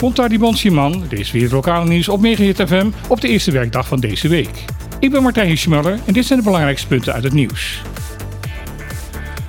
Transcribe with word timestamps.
Montardi 0.00 0.38
Bonsiman, 0.38 1.04
dit 1.08 1.18
is 1.18 1.30
weer 1.30 1.42
het 1.42 1.52
lokale 1.52 1.86
nieuws 1.88 2.08
op 2.08 2.20
Megahit 2.20 2.62
FM 2.66 2.90
op 3.08 3.20
de 3.20 3.28
eerste 3.28 3.50
werkdag 3.50 3.86
van 3.86 4.00
deze 4.00 4.28
week. 4.28 4.64
Ik 4.98 5.10
ben 5.10 5.22
Martijn 5.22 5.48
Hiesjemuller 5.48 5.98
en 6.04 6.12
dit 6.12 6.26
zijn 6.26 6.38
de 6.38 6.44
belangrijkste 6.44 6.86
punten 6.86 7.12
uit 7.12 7.24
het 7.24 7.32
nieuws. 7.32 7.82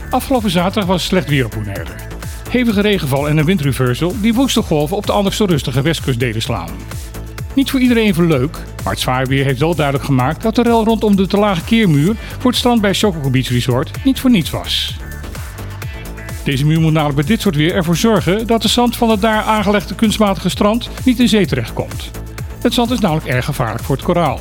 Afgelopen 0.09 0.49
zaterdag 0.49 0.85
was 0.85 1.05
slecht 1.05 1.29
weer 1.29 1.45
op 1.45 1.51
Bonaire. 1.51 1.91
Hevige 2.49 2.81
regenval 2.81 3.29
en 3.29 3.37
een 3.37 3.45
windreversal 3.45 4.15
die 4.21 4.33
woeste 4.33 4.61
golven 4.61 4.97
op 4.97 5.05
de 5.05 5.11
anders 5.11 5.37
zo 5.37 5.45
rustige 5.45 5.81
westkust 5.81 6.19
deden 6.19 6.41
slaan. 6.41 6.69
Niet 7.55 7.71
voor 7.71 7.79
iedereen 7.79 8.05
even 8.05 8.27
leuk, 8.27 8.57
maar 8.83 8.93
het 8.93 9.01
zwaar 9.01 9.27
weer 9.27 9.45
heeft 9.45 9.59
wel 9.59 9.75
duidelijk 9.75 10.05
gemaakt 10.05 10.41
dat 10.41 10.55
de 10.55 10.63
rel 10.63 10.85
rondom 10.85 11.15
de 11.15 11.27
te 11.27 11.37
lage 11.37 11.63
keermuur 11.63 12.15
voor 12.39 12.51
het 12.51 12.59
strand 12.59 12.81
bij 12.81 12.93
Chococo 12.93 13.29
Beach 13.29 13.49
Resort 13.49 13.91
niet 14.03 14.19
voor 14.19 14.29
niets 14.29 14.49
was. 14.49 14.95
Deze 16.45 16.65
muur 16.65 16.79
moet 16.79 16.93
namelijk 16.93 17.15
bij 17.17 17.27
dit 17.27 17.41
soort 17.41 17.55
weer 17.55 17.73
ervoor 17.73 17.97
zorgen 17.97 18.47
dat 18.47 18.61
de 18.61 18.67
zand 18.67 18.97
van 18.97 19.09
het 19.09 19.21
daar 19.21 19.43
aangelegde 19.43 19.95
kunstmatige 19.95 20.49
strand 20.49 20.89
niet 21.03 21.19
in 21.19 21.27
zee 21.27 21.45
terechtkomt. 21.45 22.11
Het 22.61 22.73
zand 22.73 22.91
is 22.91 22.99
namelijk 22.99 23.27
erg 23.27 23.45
gevaarlijk 23.45 23.83
voor 23.83 23.95
het 23.95 24.05
koraal. 24.05 24.39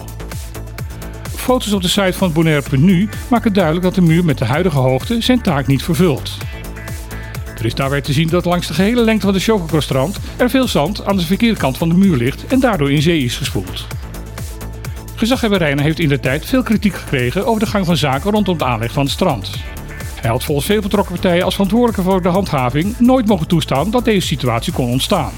Foto's 1.36 1.72
op 1.72 1.82
de 1.82 1.88
site 1.88 2.12
van 2.12 2.32
Bonaire.nu 2.32 3.08
maken 3.28 3.52
duidelijk 3.52 3.84
dat 3.84 3.94
de 3.94 4.00
muur 4.00 4.24
met 4.24 4.38
de 4.38 4.44
huidige 4.44 4.78
hoogte 4.78 5.20
zijn 5.20 5.40
taak 5.40 5.66
niet 5.66 5.82
vervult. 5.82 6.36
Er 7.58 7.64
is 7.64 7.74
daarbij 7.74 8.00
te 8.00 8.12
zien 8.12 8.28
dat 8.28 8.44
langs 8.44 8.66
de 8.66 8.74
gehele 8.74 9.02
lengte 9.02 9.24
van 9.24 9.34
de 9.34 9.40
Chococo-strand 9.40 10.18
er 10.36 10.50
veel 10.50 10.68
zand 10.68 11.04
aan 11.04 11.16
de 11.16 11.26
verkeerde 11.26 11.60
kant 11.60 11.78
van 11.78 11.88
de 11.88 11.94
muur 11.94 12.16
ligt 12.16 12.46
en 12.46 12.60
daardoor 12.60 12.92
in 12.92 13.02
zee 13.02 13.18
is 13.18 13.36
gespoeld. 13.36 13.86
Gezaghebber 15.14 15.58
Reiner 15.58 15.84
heeft 15.84 15.98
in 15.98 16.08
de 16.08 16.20
tijd 16.20 16.46
veel 16.46 16.62
kritiek 16.62 16.94
gekregen 16.94 17.46
over 17.46 17.60
de 17.60 17.66
gang 17.66 17.86
van 17.86 17.96
zaken 17.96 18.30
rondom 18.30 18.58
de 18.58 18.64
aanleg 18.64 18.92
van 18.92 19.02
het 19.02 19.12
strand. 19.12 19.50
Hij 20.24 20.32
had 20.32 20.44
volgens 20.44 20.66
veel 20.66 20.80
betrokken 20.80 21.12
partijen 21.12 21.44
als 21.44 21.54
verantwoordelijke 21.54 22.02
voor 22.02 22.22
de 22.22 22.28
handhaving 22.28 22.98
nooit 22.98 23.26
mogen 23.26 23.46
toestaan 23.46 23.90
dat 23.90 24.04
deze 24.04 24.26
situatie 24.26 24.72
kon 24.72 24.90
ontstaan. 24.90 25.32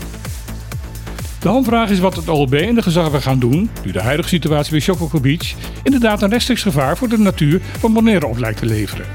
De 1.40 1.48
hamvraag 1.48 1.90
is 1.90 1.98
wat 1.98 2.16
het 2.16 2.28
OLB 2.28 2.54
en 2.54 2.74
de 2.74 2.82
gezaghebber 2.82 3.22
gaan 3.22 3.38
doen, 3.38 3.70
nu 3.84 3.92
de 3.92 4.02
huidige 4.02 4.28
situatie 4.28 4.70
bij 4.70 4.80
Chococo 4.80 5.20
Beach 5.20 5.54
inderdaad 5.82 6.22
een 6.22 6.30
rechtstreeks 6.30 6.62
gevaar 6.62 6.96
voor 6.96 7.08
de 7.08 7.18
natuur 7.18 7.60
van 7.78 7.92
Bonaire 7.92 8.26
op 8.26 8.38
lijkt 8.38 8.58
te 8.58 8.66
leveren. 8.66 9.06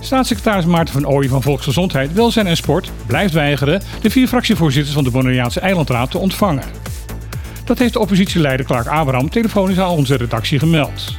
Staatssecretaris 0.00 0.64
Maarten 0.64 0.94
van 0.94 1.06
Ooyen 1.06 1.30
van 1.30 1.42
Volksgezondheid, 1.42 2.12
Welzijn 2.12 2.46
en 2.46 2.56
Sport 2.56 2.90
blijft 3.06 3.32
weigeren 3.34 3.82
de 4.00 4.10
vier 4.10 4.28
fractievoorzitters 4.28 4.94
van 4.94 5.04
de 5.04 5.10
Bonaireaanse 5.10 5.60
Eilandraad 5.60 6.10
te 6.10 6.18
ontvangen. 6.18 6.64
Dat 7.64 7.78
heeft 7.78 7.92
de 7.92 8.00
oppositieleider 8.00 8.66
Clark 8.66 8.86
Abraham 8.86 9.30
telefonisch 9.30 9.78
aan 9.78 9.90
onze 9.90 10.16
redactie 10.16 10.58
gemeld. 10.58 11.16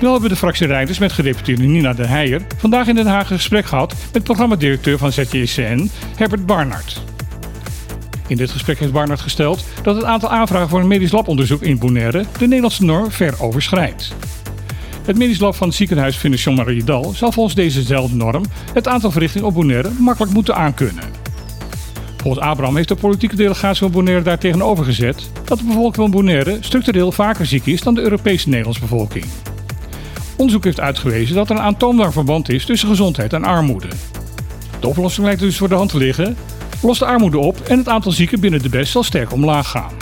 Wel 0.00 0.12
hebben 0.12 0.30
de 0.30 0.36
fractieleiders 0.36 0.98
met 0.98 1.12
gedeputeerde 1.12 1.62
Nina 1.62 1.92
de 1.92 2.06
Heijer 2.06 2.42
vandaag 2.56 2.86
in 2.86 2.94
Den 2.94 3.06
Haag 3.06 3.30
een 3.30 3.36
gesprek 3.36 3.66
gehad 3.66 3.94
met 4.12 4.22
programmadirecteur 4.22 4.98
van 4.98 5.12
ZJCN, 5.12 5.90
Herbert 6.16 6.46
Barnard. 6.46 7.02
In 8.26 8.36
dit 8.36 8.50
gesprek 8.50 8.78
heeft 8.78 8.92
Barnard 8.92 9.20
gesteld 9.20 9.64
dat 9.82 9.96
het 9.96 10.04
aantal 10.04 10.30
aanvragen 10.30 10.68
voor 10.68 10.80
een 10.80 10.86
medisch 10.86 11.12
labonderzoek 11.12 11.62
in 11.62 11.78
Bonaire 11.78 12.24
de 12.38 12.46
Nederlandse 12.46 12.84
norm 12.84 13.10
ver 13.10 13.34
overschrijdt. 13.42 14.12
Het 15.04 15.18
medisch 15.18 15.40
lab 15.40 15.54
van 15.54 15.68
het 15.68 15.76
ziekenhuis 15.76 16.16
Fondation 16.16 16.54
Mariedal 16.54 17.12
zal 17.14 17.32
volgens 17.32 17.54
dezezelfde 17.54 18.16
norm 18.16 18.44
het 18.74 18.88
aantal 18.88 19.10
verrichtingen 19.10 19.46
op 19.46 19.54
Bonaire 19.54 19.90
makkelijk 19.98 20.32
moeten 20.32 20.56
aankunnen. 20.56 21.04
Volgens 22.16 22.44
Abraham 22.44 22.76
heeft 22.76 22.88
de 22.88 22.94
politieke 22.94 23.36
delegatie 23.36 23.82
van 23.82 23.90
Bonaire 23.90 24.22
daar 24.22 24.38
tegenover 24.38 24.84
gezet 24.84 25.30
dat 25.44 25.58
de 25.58 25.64
bevolking 25.64 25.94
van 25.94 26.10
Bonaire 26.10 26.58
structureel 26.60 27.12
vaker 27.12 27.46
ziek 27.46 27.66
is 27.66 27.82
dan 27.82 27.94
de 27.94 28.00
Europese 28.00 28.48
Nederlandse 28.48 28.80
bevolking. 28.80 29.24
Onderzoek 30.40 30.64
heeft 30.64 30.80
uitgewezen 30.80 31.34
dat 31.34 31.50
er 31.50 31.56
een 31.56 31.62
aantoonbaar 31.62 32.12
verband 32.12 32.48
is 32.48 32.64
tussen 32.64 32.88
gezondheid 32.88 33.32
en 33.32 33.44
armoede. 33.44 33.88
De 34.80 34.88
oplossing 34.88 35.26
lijkt 35.26 35.40
dus 35.40 35.56
voor 35.56 35.68
de 35.68 35.74
hand 35.74 35.90
te 35.90 35.96
liggen. 35.96 36.36
Los 36.82 36.98
de 36.98 37.04
armoede 37.04 37.38
op 37.38 37.60
en 37.60 37.78
het 37.78 37.88
aantal 37.88 38.12
zieken 38.12 38.40
binnen 38.40 38.62
de 38.62 38.68
best 38.68 38.92
zal 38.92 39.02
sterk 39.02 39.32
omlaag 39.32 39.68
gaan. 39.70 39.92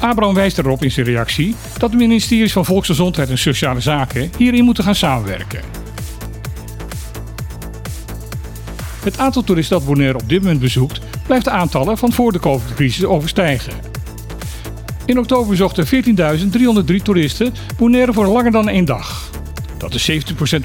Abraham 0.00 0.34
wijst 0.34 0.58
erop 0.58 0.82
in 0.82 0.90
zijn 0.90 1.06
reactie 1.06 1.54
dat 1.78 1.90
de 1.90 1.96
ministeries 1.96 2.52
van 2.52 2.64
Volksgezondheid 2.64 3.30
en 3.30 3.38
Sociale 3.38 3.80
Zaken 3.80 4.30
hierin 4.38 4.64
moeten 4.64 4.84
gaan 4.84 4.94
samenwerken. 4.94 5.60
Het 9.02 9.18
aantal 9.18 9.42
toeristen 9.42 9.78
dat 9.78 9.86
Bonaire 9.86 10.18
op 10.18 10.28
dit 10.28 10.42
moment 10.42 10.60
bezoekt 10.60 11.00
blijft 11.26 11.44
de 11.44 11.50
aantallen 11.50 11.98
van 11.98 12.12
voor 12.12 12.32
de 12.32 12.40
COVID-crisis 12.40 13.04
overstijgen. 13.04 13.93
In 15.06 15.18
oktober 15.18 15.48
bezochten 15.48 15.86
14.303 15.86 16.96
toeristen 17.02 17.54
Bonaire 17.76 18.12
voor 18.12 18.26
langer 18.26 18.50
dan 18.50 18.68
één 18.68 18.84
dag. 18.84 19.30
Dat 19.78 19.94
is 19.94 20.10
70% 20.10 20.14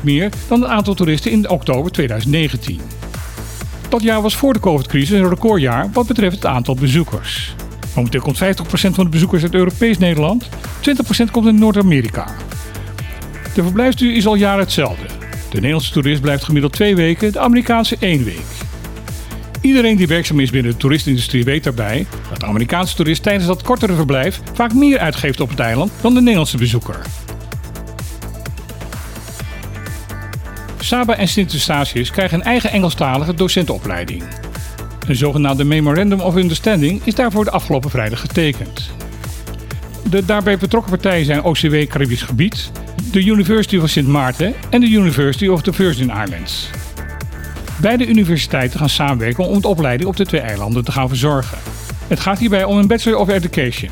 meer 0.01 0.29
dan 0.47 0.61
het 0.61 0.69
aantal 0.69 0.93
toeristen 0.93 1.31
in 1.31 1.49
oktober 1.49 1.91
2019. 1.91 2.79
Dat 3.89 4.01
jaar 4.01 4.21
was 4.21 4.35
voor 4.35 4.53
de 4.53 4.59
COVID-crisis 4.59 5.19
een 5.19 5.29
recordjaar 5.29 5.89
wat 5.93 6.07
betreft 6.07 6.35
het 6.35 6.45
aantal 6.45 6.75
bezoekers. 6.75 7.55
Momenteel 7.95 8.21
komt 8.21 8.37
50% 8.37 8.39
van 8.71 9.03
de 9.03 9.09
bezoekers 9.09 9.43
uit 9.43 9.53
Europees 9.53 9.97
Nederland, 9.97 10.49
20% 10.49 11.31
komt 11.31 11.45
uit 11.45 11.55
Noord-Amerika. 11.55 12.25
De 13.53 13.63
verblijfsduur 13.63 14.15
is 14.15 14.27
al 14.27 14.35
jaren 14.35 14.63
hetzelfde. 14.63 15.05
De 15.49 15.55
Nederlandse 15.55 15.91
toerist 15.91 16.21
blijft 16.21 16.43
gemiddeld 16.43 16.73
twee 16.73 16.95
weken, 16.95 17.31
de 17.31 17.39
Amerikaanse 17.39 17.97
één 17.99 18.23
week. 18.23 18.68
Iedereen 19.61 19.95
die 19.95 20.07
werkzaam 20.07 20.39
is 20.39 20.49
binnen 20.49 20.71
de 20.71 20.77
toeristindustrie 20.77 21.43
weet 21.43 21.63
daarbij 21.63 22.05
dat 22.29 22.39
de 22.39 22.45
Amerikaanse 22.45 22.95
toerist 22.95 23.23
tijdens 23.23 23.45
dat 23.45 23.63
kortere 23.63 23.93
verblijf 23.93 24.41
vaak 24.53 24.73
meer 24.73 24.99
uitgeeft 24.99 25.39
op 25.39 25.49
het 25.49 25.59
eiland 25.59 25.91
dan 26.01 26.13
de 26.13 26.19
Nederlandse 26.19 26.57
bezoeker. 26.57 27.01
Saba 30.79 31.15
en 31.15 31.27
Sint 31.27 31.53
Eustatius 31.53 32.11
krijgen 32.11 32.39
een 32.39 32.45
eigen 32.45 32.71
Engelstalige 32.71 33.33
docentenopleiding. 33.33 34.23
Een 35.07 35.15
zogenaamde 35.15 35.63
Memorandum 35.63 36.19
of 36.19 36.35
Understanding 36.35 37.01
is 37.03 37.15
daarvoor 37.15 37.43
de 37.43 37.51
afgelopen 37.51 37.89
vrijdag 37.89 38.19
getekend. 38.19 38.89
De 40.09 40.25
daarbij 40.25 40.57
betrokken 40.57 40.91
partijen 40.91 41.25
zijn 41.25 41.43
OCW 41.43 41.75
Caribisch 41.87 42.21
Gebied, 42.21 42.71
de 43.11 43.25
University 43.25 43.77
of 43.77 43.89
Sint 43.89 44.07
Maarten 44.07 44.53
en 44.69 44.81
de 44.81 44.89
University 44.89 45.47
of 45.47 45.61
the 45.61 45.73
Virgin 45.73 46.09
Islands. 46.09 46.69
Beide 47.81 48.07
universiteiten 48.07 48.79
gaan 48.79 48.89
samenwerken 48.89 49.47
om 49.47 49.61
de 49.61 49.67
opleiding 49.67 50.09
op 50.09 50.15
de 50.15 50.25
twee 50.25 50.41
eilanden 50.41 50.83
te 50.83 50.91
gaan 50.91 51.07
verzorgen. 51.07 51.57
Het 52.07 52.19
gaat 52.19 52.39
hierbij 52.39 52.63
om 52.63 52.77
een 52.77 52.87
Bachelor 52.87 53.19
of 53.19 53.29
Education. 53.29 53.91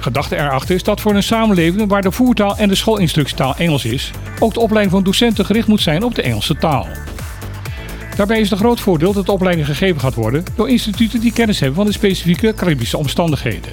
Gedachte 0.00 0.36
erachter 0.36 0.74
is 0.74 0.82
dat 0.82 1.00
voor 1.00 1.14
een 1.14 1.22
samenleving 1.22 1.88
waar 1.88 2.02
de 2.02 2.12
voertaal 2.12 2.56
en 2.56 2.68
de 2.68 2.74
schoolinstructietaal 2.74 3.56
Engels 3.56 3.84
is, 3.84 4.10
ook 4.38 4.54
de 4.54 4.60
opleiding 4.60 4.94
van 4.94 5.04
docenten 5.04 5.44
gericht 5.44 5.68
moet 5.68 5.80
zijn 5.80 6.02
op 6.02 6.14
de 6.14 6.22
Engelse 6.22 6.56
taal. 6.56 6.86
Daarbij 8.16 8.40
is 8.40 8.50
het 8.50 8.58
groot 8.58 8.80
voordeel 8.80 9.12
dat 9.12 9.26
de 9.26 9.32
opleiding 9.32 9.66
gegeven 9.66 10.00
gaat 10.00 10.14
worden 10.14 10.44
door 10.56 10.68
instituten 10.68 11.20
die 11.20 11.32
kennis 11.32 11.58
hebben 11.58 11.76
van 11.76 11.86
de 11.86 11.92
specifieke 11.92 12.54
Caribische 12.54 12.98
omstandigheden. 12.98 13.70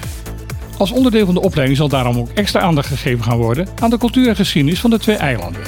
Als 0.78 0.90
onderdeel 0.90 1.24
van 1.24 1.34
de 1.34 1.42
opleiding 1.42 1.78
zal 1.78 1.88
daarom 1.88 2.18
ook 2.18 2.30
extra 2.34 2.60
aandacht 2.60 2.88
gegeven 2.88 3.24
gaan 3.24 3.38
worden 3.38 3.68
aan 3.80 3.90
de 3.90 3.98
cultuur 3.98 4.28
en 4.28 4.36
geschiedenis 4.36 4.80
van 4.80 4.90
de 4.90 4.98
twee 4.98 5.16
eilanden. 5.16 5.62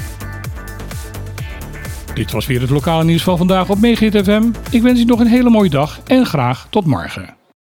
Dit 2.14 2.32
was 2.32 2.46
weer 2.46 2.60
het 2.60 2.70
lokale 2.70 3.04
nieuws 3.04 3.22
van 3.22 3.36
vandaag 3.36 3.70
op 3.70 3.78
Megahit 3.78 4.24
FM. 4.24 4.42
Ik 4.70 4.82
wens 4.82 5.00
u 5.00 5.04
nog 5.04 5.20
een 5.20 5.26
hele 5.26 5.50
mooie 5.50 5.70
dag 5.70 6.00
en 6.06 6.26
graag 6.26 6.66
tot 6.70 6.86
morgen. 6.86 7.39